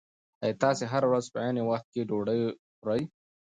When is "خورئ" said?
2.79-3.01